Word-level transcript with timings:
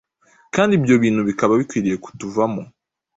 Kandi 0.55 0.71
ibyo 0.79 0.95
bintu 1.03 1.21
bikaba 1.29 1.53
bikwiriye 1.59 1.97
kutuvamo. 2.03 2.61